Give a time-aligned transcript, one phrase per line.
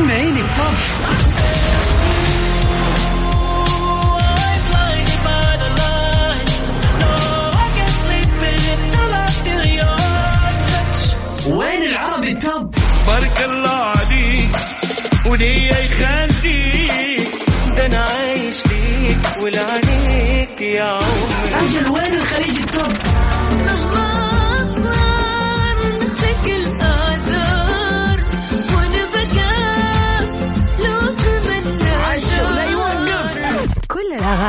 [0.00, 0.74] سمعيني بـ top
[11.46, 12.74] وين العربي ال top؟
[13.06, 14.50] بارك الله عليك
[15.26, 17.28] وليا يخليك.
[17.76, 21.66] ده أنا عايش ليك ولعنيك يا عمري.
[21.66, 23.19] أجل وين الخليج ال top؟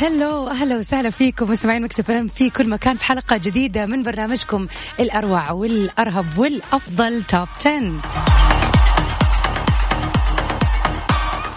[0.00, 4.02] hello أهلا وسهلا فيكم مستمعين مكس إف إم في كل مكان في حلقة جديدة من
[4.02, 4.66] برنامجكم
[5.00, 8.00] الأروع والأرهب والأفضل توب 10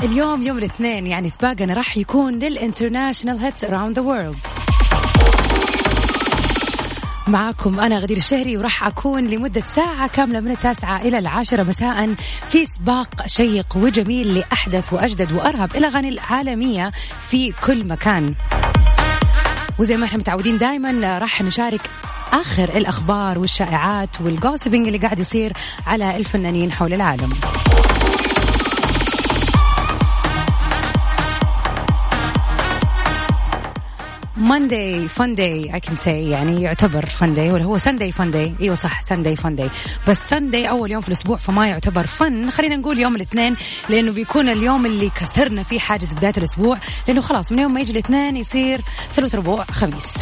[0.04, 4.63] اليوم يوم الاثنين يعني سباقنا راح يكون لل international hits around the world
[7.28, 12.14] معاكم أنا غدير الشهري وراح أكون لمدة ساعة كاملة من التاسعة إلى العاشرة مساء
[12.50, 16.92] في سباق شيق وجميل لأحدث وأجدد وأرهب الأغاني العالمية
[17.30, 18.34] في كل مكان.
[19.80, 21.82] وزي ما إحنا متعودين دائما راح نشارك
[22.32, 25.54] آخر الأخبار والشائعات وال gossiping اللي قاعد يصير
[25.88, 27.30] على الفنانين حول العالم.
[34.54, 38.54] Monday fun day I can see يعني يعتبر fun day ولا هو Sunday fun day
[38.62, 39.70] إيوه صح Sunday fun day
[40.08, 43.56] بس Sunday أول يوم في الأسبوع فما يعتبر fun خلينا نقول يوم الاثنين
[43.90, 46.78] لأنه بيكون اليوم اللي كسرنا فيه حاجز بداية الأسبوع.
[47.08, 48.82] لأنه خلاص من يوم ما يجي الاثنين يصير
[49.14, 50.14] ثلاث ربوع خميس.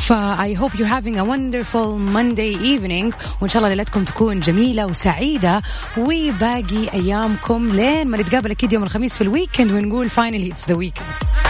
[0.00, 3.14] فا I hope you're having a wonderful Monday evening.
[3.40, 5.62] وإن شاء الله ليلتكم تكون جميلة وسعيدة.
[5.98, 11.41] وباقي أيامكم لين ما نتقابل أكيد يوم الخميس في الويكند ونقول finally it's the weekend.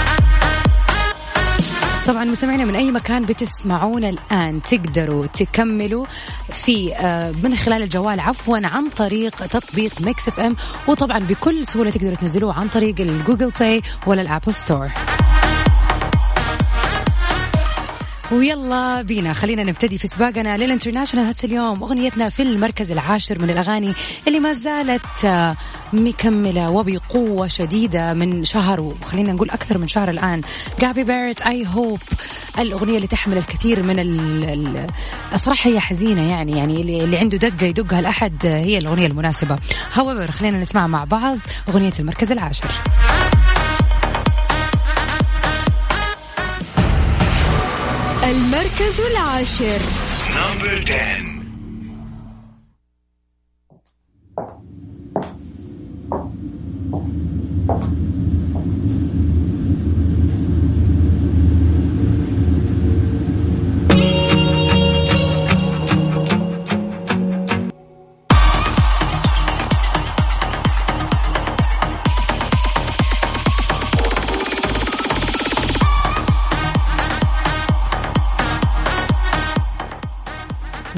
[2.07, 6.07] طبعا مستمعينا من أي مكان بتسمعونا الآن تقدروا تكملوا
[6.51, 10.57] في آه، من خلال الجوال عفوا عن طريق تطبيق ميكس إف إم
[10.89, 14.89] وطبعا بكل سهولة تقدروا تنزلوه عن طريق ال Google Play ولا ال Apple Store
[18.33, 19.33] ويلا بينا.
[19.33, 20.57] خلينا نبتدي في سباقنا.
[20.57, 21.83] لل international hits اليوم.
[21.83, 23.93] أغنيتنا في المركز العاشر من الأغاني
[24.29, 25.57] اللي ما زالت آه،
[25.93, 30.41] مكملة وبقوة شديدة من شهر وخلينا نقول أكثر من شهر الآن.
[30.81, 32.01] Gabby Barrett I Hope
[32.59, 34.87] الأغنية اللي تحمل الكثير من ال ال
[35.35, 39.57] الصراحة هي حزينة يعني يعني اللي اللي عنده دقة يدقها الاحد آه، هي الأغنية المناسبة.
[39.95, 41.39] هاويفر خلينا نسمعها مع بعض
[41.69, 42.69] أغنية المركز العاشر.
[48.33, 49.81] المركز العاشر.
[50.37, 51.32] نمبر 10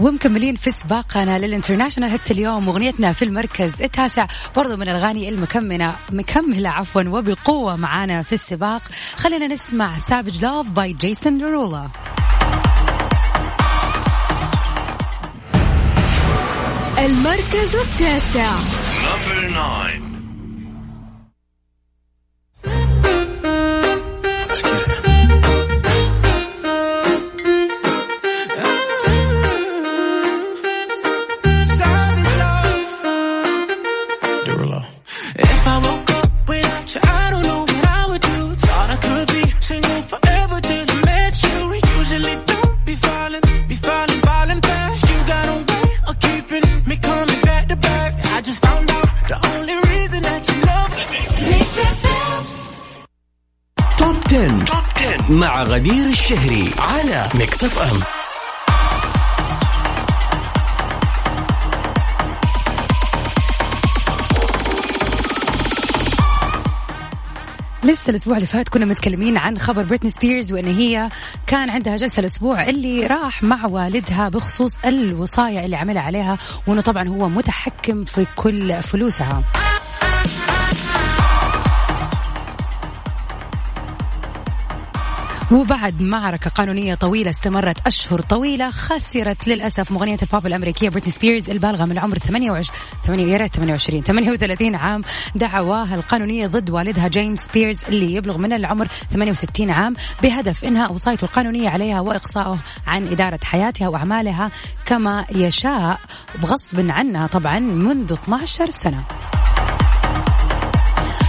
[0.05, 2.69] ومكملين في سباقنا لل international hits اليوم.
[2.69, 4.27] أغنيتنا في المركز التاسع
[4.57, 8.83] برضو من الأغاني المكمله مكملة عفوا وبقوة معانا في السباق.
[9.17, 11.89] خلينا نسمع Savage Love by جيسون ديرولو
[16.99, 18.51] المركز التاسع.
[57.13, 58.01] على ميكس اف ام
[67.85, 71.09] لسه الأسبوع اللي فات كنا متكلمين عن خبر بريتني سبيرز وإن هي
[71.47, 77.09] كان عندها جلسة الأسبوع اللي راح مع والدها بخصوص الوصايه اللي عملها عليها وإنه طبعا
[77.09, 79.43] هو متحكم في كل فلوسها.
[85.53, 91.85] وبعد معركة قانونية طويلة استمرت أشهر طويلة خسرت للأسف مغنية البوب الأمريكية بريتني سبيرز البالغة
[91.85, 95.03] من العمر 28 8 28 38 عام
[95.35, 101.25] دعواها القانونية ضد والدها جيمس سبيرز اللي يبلغ من العمر 68 عام بهدف إنهاء وصايته
[101.25, 104.51] القانونية عليها وإقصائه عن إدارة حياتها وأعمالها
[104.87, 106.01] كما يشاء
[106.43, 109.05] بغصب عنها طبعا منذ 12 سنة.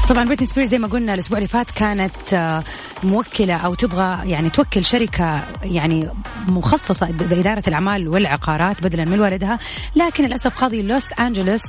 [0.10, 2.64] طبعا بريتني سبيرز زي ما قلنا الأسبوع اللي فات كانت آه،
[3.04, 6.10] موكلة أو تبغى يعني توكل شركة يعني
[6.48, 9.60] مخصصة بإدارة الأعمال والعقارات بدلا من والدها.
[9.96, 11.62] لكن للأسف قاضي لوس أنجلوس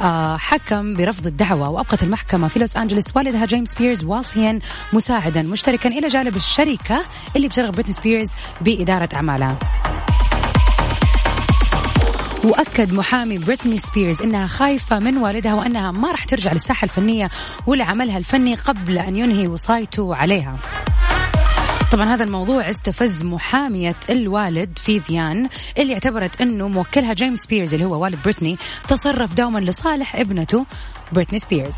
[0.00, 3.16] آه، حكم برفض الدعوى وأبقت المحكمة في لوس أنجلوس.
[3.16, 4.58] والدها جيمس سبيرز وصيا
[4.92, 7.04] مساعدا مشتركا إلى جانب الشركة
[7.36, 8.30] اللي بترغب بريتني سبيرز
[8.60, 9.58] بإدارة أعمالها.
[12.44, 17.30] وأكد محامي بريتني سبيرز إنها خايفة من والدها وأنها ما راح ترجع للساحة الفنية
[17.66, 20.56] ولعملها الفني قبل أن ينهي وصايته عليها.
[21.92, 25.48] طبعا هذا الموضوع استفز محامية الوالد فيفيان
[25.78, 30.66] اللي اعتبرت إنه موكلها جيمس سبيرز اللي هو والد بريتني تصرف دوما لصالح ابنته
[31.12, 31.76] بريتني سبيرز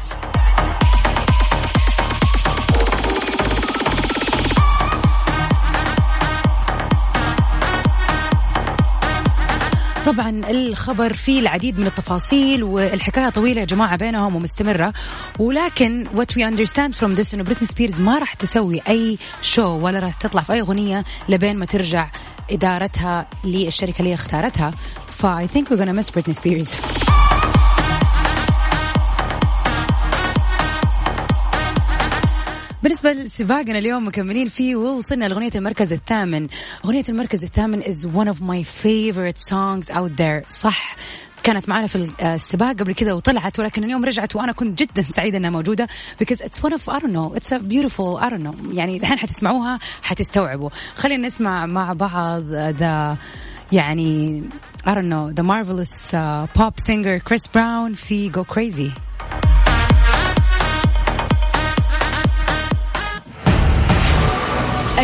[10.06, 14.92] طبعا الخبر فيه العديد من التفاصيل والحكاية طويلة يا جماعة بينهم ومستمرة.
[15.38, 19.98] ولكن what we understand from this إنه بريتني سبيرز ما راح تسوي أي show ولا
[19.98, 22.10] راح تطلع في أي أغنية لبين ما ترجع
[22.50, 24.70] إدارتها للشركة اللي اختارتها.
[25.08, 26.68] ف I think we gonna miss بريتني سبيرز
[32.84, 36.48] بالنسبة لسباقنا اليوم مكملين فيه ووصلنا لأغنية المركز الثامن.
[36.84, 40.48] أغنية المركز الثامن is one of my favorite songs out there.
[40.48, 40.96] صح.
[41.42, 45.50] كانت معنا في السباق قبل كذا وطلعت ولكن اليوم رجعت وأنا كنت جدا سعيدة إنها
[45.50, 45.88] موجودة.
[46.22, 47.34] Because it's one of I don't know.
[47.34, 48.72] It's a beautiful I don't know.
[48.72, 50.70] يعني الحين حتسمعوها حتستوعبوا.
[50.96, 53.16] خلينا نسمع مع بعض ذا
[53.72, 54.42] يعني
[54.86, 59.13] I don't know the marvelous uh, pop singer Chris Brown في Go Crazy.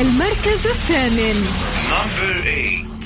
[0.00, 1.46] المركز الثامن
[1.90, 3.04] Number eight.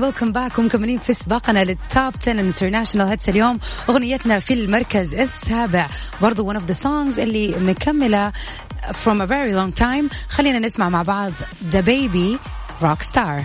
[0.00, 0.58] Welcome back.
[0.58, 3.58] ومكملين في سباقنا لل top 10 ال international hits اليوم.
[3.88, 5.86] أغنيتنا في المركز السابع.
[6.22, 8.32] برضو one of the songs اللي مكملة
[9.04, 10.14] from a very long time.
[10.28, 11.32] خلينا نسمع مع بعض
[11.72, 12.38] DaBaby
[12.82, 13.42] Rockstar.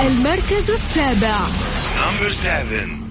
[0.00, 1.38] المركز السابع.
[1.96, 3.01] Number seven.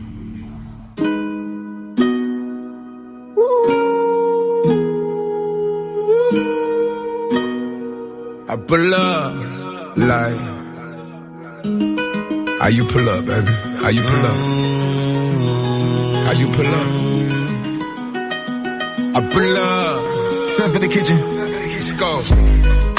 [8.51, 9.33] I pull up
[9.95, 10.39] like
[12.59, 13.51] how you pull up, baby?
[13.79, 14.35] How you pull up?
[16.25, 16.87] How you pull up?
[19.15, 20.49] I pull up.
[20.49, 21.17] Step in the kitchen.
[21.71, 22.90] Let's go.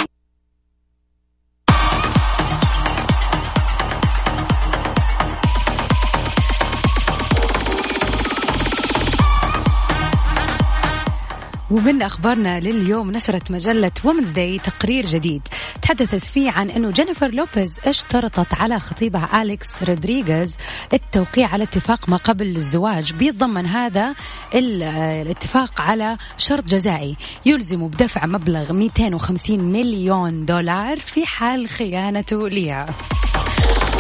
[11.83, 15.43] ومن أخبارنا لليوم نشرت مجلة وومنز داي تقرير جديد.
[15.83, 20.57] تحدثت فيه عن إنه جينيفر لوبيز اشترطت على خطيبها اليكس رودريغيز
[20.93, 24.15] التوقيع على اتفاق ما قبل الزواج بيتضمن هذا
[24.55, 24.83] ال-
[25.23, 27.17] الاتفاق على شرط جزائي.
[27.47, 32.87] يلزم بدفع مبلغ 250 مليون دولار في حال خيانته لها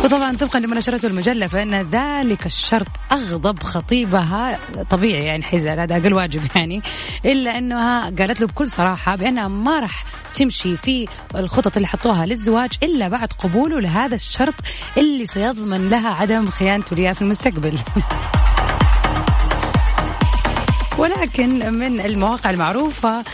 [0.05, 4.59] وطبعا طبقا لما نشرته المجلة فإن ذلك الشرط أغضب خطيبها.
[4.91, 6.83] طبيعي يعني حيزعل هذا أقل واجب يعني.
[7.25, 12.71] إلا إنها قالت له بكل صراحة بأنها ما راح تمشي في الخطط اللي حطوها للزواج
[12.83, 14.55] إلا بعد قبوله لهذا الشرط
[14.97, 17.79] اللي سيضمن لها عدم خيانته لها في المستقبل.
[21.03, 23.25] ولكن من المواقع المعروفة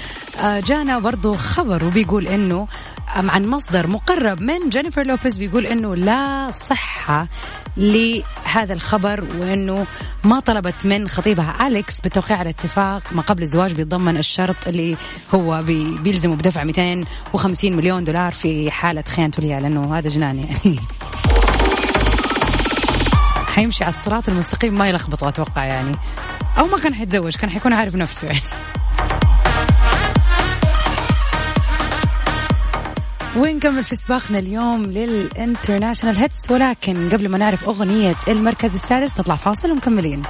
[0.42, 2.68] آه، جانا برضو خبر وبيقول إنه
[3.08, 7.28] عن مصدر مقرب من جينيفر لوبيز بيقول إنه لا صحة
[7.76, 9.86] لهذا الخبر وإنه
[10.24, 14.96] ما طلبت من خطيبها أليكس بالتوقيع على اتفاق ما قبل الزواج بيتضمن الشرط اللي
[15.34, 20.78] هو بي بيلزمه بدفع 250 مليون دولار في حالة خيانته ليها لأنه هذا جنان يعني.
[23.54, 25.92] حيمشي على الصراط المستقيم ما يلخبطه أتوقع يعني.
[26.58, 28.40] أو ما كان حيتزوج كان حيكون عارف نفسه يعني.
[33.36, 39.36] ونكمل في سباقنا اليوم لل international hits؟ ولكن قبل ما نعرف أغنية المركز السادس نطلع
[39.36, 40.22] فاصل ومكملين.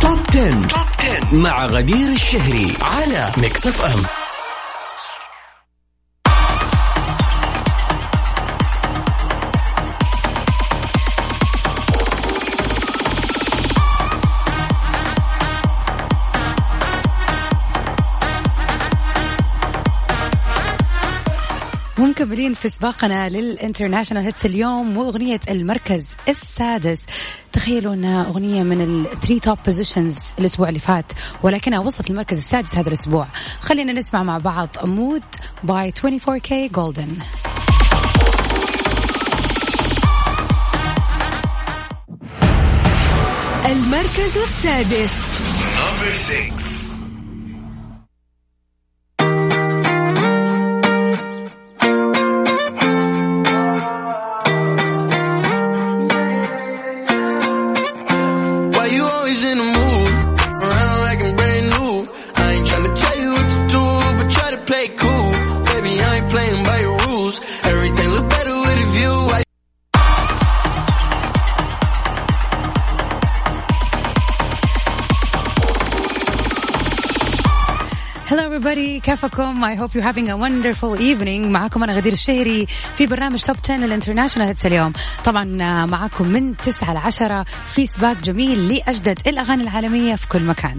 [0.00, 1.34] توب 10.
[1.36, 4.23] مع غدير الشهري على ميكس أف أم.
[22.24, 27.06] ومكملين في سباقنا لل international hits اليوم وأغنية المركز السادس.
[27.52, 31.12] تخيلوا انها أغنية من ال three top positions الأسبوع اللي فات
[31.42, 33.26] ولكنها وصلت المركز السادس هذا الأسبوع.
[33.60, 35.22] خلينا نسمع مع بعض Mood
[35.64, 37.18] by 24kGoldn
[43.66, 45.20] المركز السادس.
[45.76, 46.73] Number six.
[79.14, 81.40] كيفكم؟ I hope you're having a wonderful evening.
[81.40, 82.66] معاكم أنا غدير الشهري
[82.96, 84.92] في برنامج توب 10 ال international hits اليوم.
[85.24, 90.42] طبعا آه، معاكم من 9 ل 10 في سباق جميل لأجدد الأغاني العالمية في كل
[90.42, 90.78] مكان.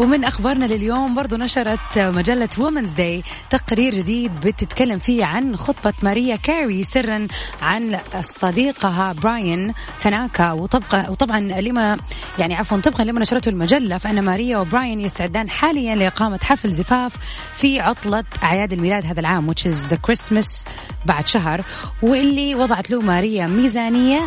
[0.00, 6.36] ومن أخبارنا لليوم برضو نشرت مجلة وومنز داي تقرير جديد بتتكلم فيه عن خطبة ماريا
[6.36, 7.26] كاري سرا
[7.62, 10.52] على صديقها براين تناكا.
[10.52, 11.96] وطبقا وطبعا لما
[12.38, 17.12] يعني عفوا طبقا لما نشرته المجلة فإن ماريا وبراين يستعدان حاليا لإقامة حفل زفاف
[17.54, 20.68] في عطلة أعياد الميلاد هذا العام which is the Christmas
[21.06, 21.64] بعد شهر
[22.02, 24.20] واللي وضعت له ماريا ميزانية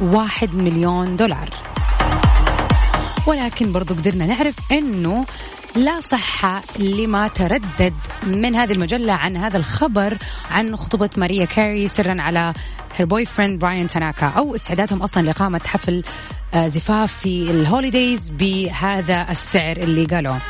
[0.00, 1.73] واحد مليون دولار.
[3.26, 5.24] ولكن برضو قدرنا نعرف إنه
[5.76, 7.94] لا صحة لما تردد
[8.26, 10.18] من هذه المجلة عن هذا الخبر
[10.50, 12.52] عن خطوبة ماريا كاري سرا على
[12.96, 16.02] her boyfriend براين تاناكا أو استعدادهم أصلا لإقامة حفل
[16.54, 20.40] آه، زفاف في ال holidays بهذا السعر اللي قالوه.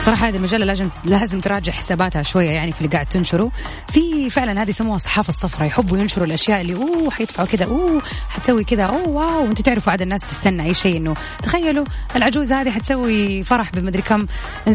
[0.00, 3.50] صراحة هذه المجلة لازم لازم تراجع حساباتها شوية يعني في اللي قاعد تنشره.
[3.88, 8.64] في فعلا هذه يسموها الصحافة الصفراء يحبوا ينشروا الأشياء اللي oh حيدفعوا كذا oh حتسوي
[8.64, 11.14] كذا oh wow وأنتوا تعرفوا عاد الناس تستنى أي شيء إنه.
[11.42, 11.84] تخيلوا
[12.16, 14.26] العجوزة هذه حتسوي فرح بمدري كم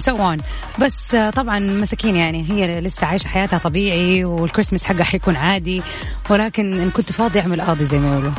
[0.07, 0.41] on.
[0.81, 5.81] بس طبعا مساكين يعني هي لسه عايشة حياتها طبيعي والكريسماس حقها حيكون عادي
[6.29, 8.31] ولكن إن كنت فاضي أعمل قاضي زي ما يقولوا.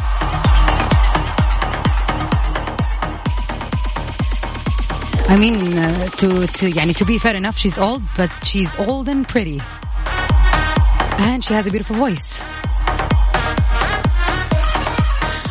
[5.29, 9.09] I mean, uh, to, to يعني to be fair enough, she's old, but she's old
[9.09, 9.61] and pretty.
[11.19, 12.41] And she has a beautiful voice.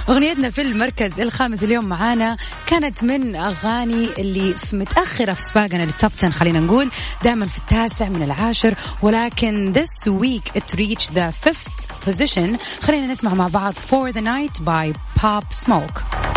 [0.10, 2.38] أغنيتنا في المركز الخامس اليوم معانا
[2.68, 6.92] كانت من أغاني اللي في متأخرة في سباقنا للتوب 10 خلينا نقول
[7.24, 11.70] دائما في التاسع من العاشر ولكن this week it reached the fifth
[12.10, 16.31] position خلينا نسمع مع بعض For the Night by Pop Smoke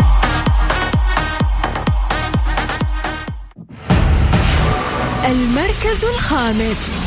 [5.25, 7.03] المركز الخامس.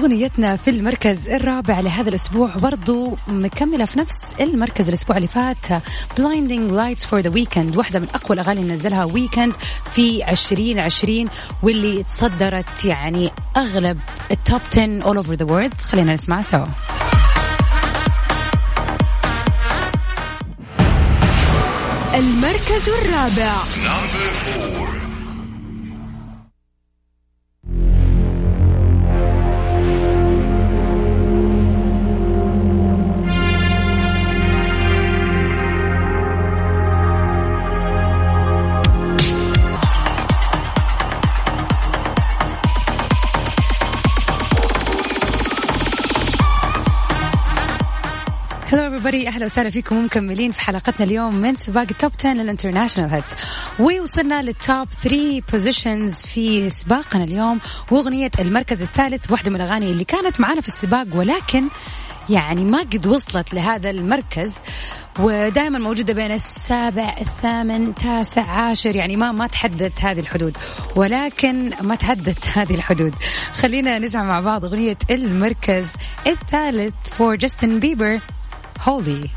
[0.00, 5.66] أغنيتنا في المركز الرابع لهذا الأسبوع برضو مكملة في نفس المركز الأسبوع اللي فات.
[6.20, 9.52] Blinding Lights for the Weekend واحدة من أقوى الأغاني اللي نزلها ويكند
[9.90, 11.28] في 2020
[11.62, 13.98] واللي تصدرت يعني أغلب
[14.30, 15.82] التوب 10 all over the world.
[15.82, 16.66] خلينا نسمع سوا.
[22.14, 23.54] المركز الرابع.
[23.54, 24.89] Number four.
[49.28, 53.28] أهلا وسهلا فيكم ومكملين في حلقتنا اليوم من سباق ال top 10 لل international hits
[53.80, 57.60] ووصلنا لل top 3 positions في سباقنا اليوم.
[57.90, 61.68] وأغنية المركز الثالث واحدة من الأغاني اللي كانت معنا في السباق ولكن
[62.30, 64.52] يعني ما قد وصلت لهذا المركز.
[65.18, 70.56] ودائما موجودة بين السابع الثامن تاسع عاشر يعني ما ما تحددت هذه الحدود.
[70.96, 73.14] ولكن ما تحددت هذه الحدود.
[73.54, 75.86] خلينا نسمع مع بعض أغنية المركز
[76.26, 78.20] الثالث فور جاستن بيبر
[78.81, 79.29] هولي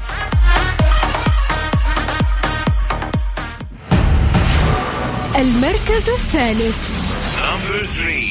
[5.38, 6.98] المركز الثالث
[7.48, 8.28] Number three.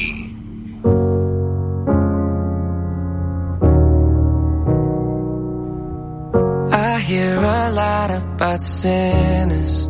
[6.72, 9.86] I hear a lot about sinners.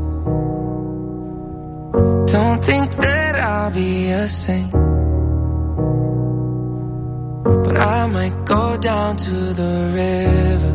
[2.35, 4.73] Don't think that I'll be a saint.
[7.65, 10.75] But I might go down to the river.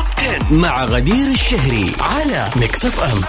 [0.21, 3.21] 10 مع غدير الشهري على ميكس اف ام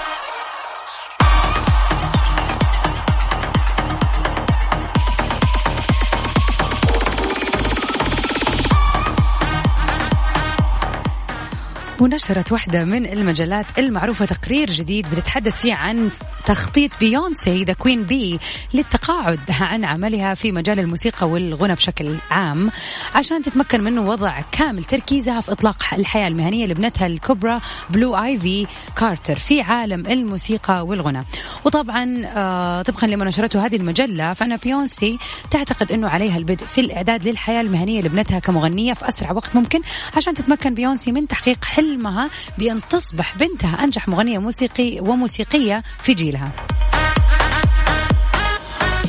[12.00, 16.10] ونشرت واحدة من المجلات المعروفة تقرير جديد بتتحدث فيه عن
[16.46, 18.38] تخطيط بيونسي the queen bee
[18.74, 22.70] للتقاعد عن عملها في مجال الموسيقى والغنى بشكل عام
[23.14, 29.38] عشان تتمكن من وضع كامل تركيزها في إطلاق الحياة المهنية لابنتها الكبرى بلو آيفي كارتر
[29.38, 31.22] في عالم الموسيقى والغنى.
[31.64, 35.18] وطبعا آه طبقا لما نشرته هذه المجلة فإن بيونسي
[35.50, 39.80] تعتقد أنه عليها البدء في الإعداد للحياة المهنية لابنتها كمغنية في أسرع وقت ممكن
[40.16, 46.52] عشان تتمكن بيونسي من تحقيق حلمها بأن تصبح بنتها أنجح مغنية موسيقي وموسيقية في جيلها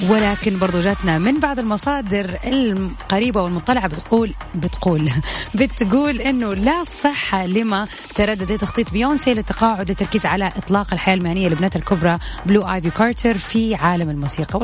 [0.09, 5.09] ولكن برضو جاتنا من بعض المصادر القريبة والمطلعة بتقول بتقول
[5.55, 11.79] بتقول إنه لا صحة لما تردد تخطيط بيونسي للتقاعد والتركيز على إطلاق الحياة المهنية لابنتها
[11.79, 14.59] الكبرى بلو ايفي كارتر في عالم الموسيقى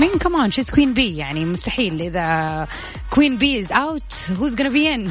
[0.00, 1.16] I mean come on she's queen bee.
[1.18, 2.00] يعني مستحيل.
[2.00, 2.68] إذا
[3.14, 5.10] queen bee is out who's gonna be in?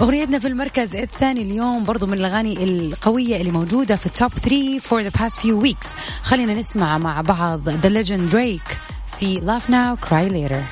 [0.00, 5.10] أغنيتنا في المركز الثاني اليوم برضو من الأغاني القوية اللي موجودة في التوب 3 for
[5.10, 5.88] the past few weeks
[6.22, 8.74] خلينا نسمع مع بعض The Legend Drake
[9.18, 10.62] في Laugh Now Cry Later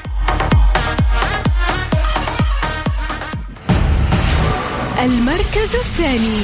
[5.03, 6.41] المركز الثاني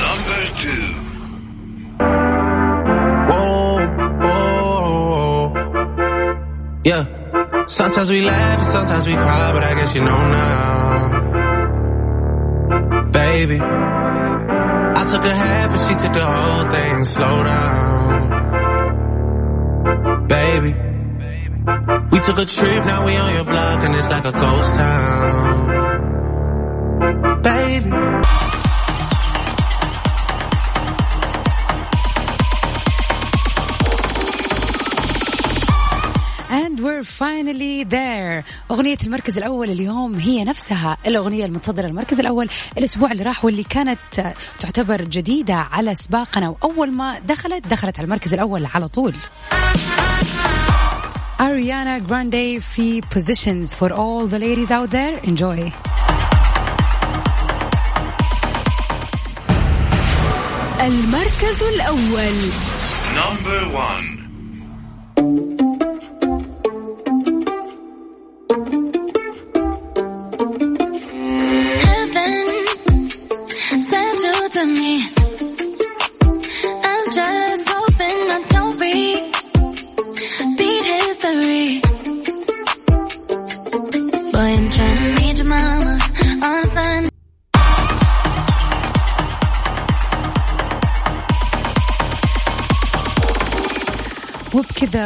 [0.00, 1.10] Number two.
[6.84, 7.04] Yeah.
[7.66, 11.29] Sometimes we laugh and sometimes we cry, but I guess you know now.
[13.40, 13.58] Baby.
[13.58, 17.04] I took a half and she took the whole thing.
[17.06, 18.28] Slow down.
[20.28, 20.74] Baby.
[22.12, 25.70] We took a trip, now we on your block and it's like a ghost town.
[27.40, 28.39] Baby.
[36.80, 38.44] We're finally there.
[38.70, 40.96] أغنية المركز الأول اليوم هي نفسها.
[41.06, 46.48] الأغنية المتصدرة المركز الأول الأسبوع اللي راح واللي كانت تعتبر جديدة على سباقنا.
[46.48, 49.14] وأول ما دخلت دخلت على المركز الأول على طول.
[51.40, 55.28] أريانا جراندي في Positions for all the ladies out there.
[55.28, 55.72] Enjoy.
[60.80, 62.50] المركز الأول.
[63.14, 64.19] Number one.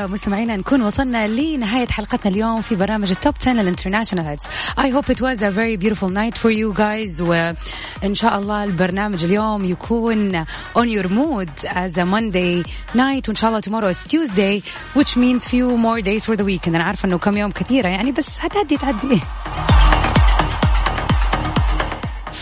[0.06, 4.44] مستمعينا نكون وصلنا لنهاية حلقتنا اليوم في برنامج ال top 10 ال international hits
[4.80, 9.24] I hope it was a very beautiful night for you guys وإن شاء الله البرنامج
[9.24, 10.44] اليوم يكون
[10.78, 12.62] on your mood as a Monday
[12.94, 14.62] night وإن شاء الله tomorrow is Tuesday
[14.94, 18.12] which means few more days for the weekend أنا عارفة إنه كم يوم كثيرة يعني
[18.12, 19.20] بس هتعدي تعدي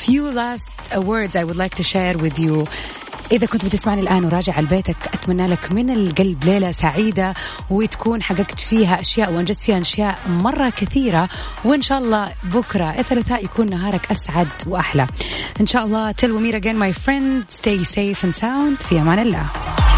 [0.07, 2.67] few last words I would like to share with you
[3.33, 7.35] إذا كنت بتسمعني الآن وراجع على بيتك أتمنى لك من القلب ليلة سعيدة
[7.71, 11.29] وتكون حققت فيها أشياء وأنجزت فيها أشياء مرة كثيرة.
[11.65, 15.07] وإن شاء الله بكرة الثلاثاء يكون نهارك أسعد وأحلى.
[15.61, 17.45] إن شاء الله till we meet again my friend.
[17.49, 18.87] Stay safe and sound.
[18.89, 19.92] في أمان الله.